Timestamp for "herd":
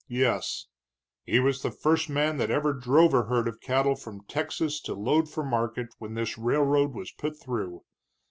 3.25-3.47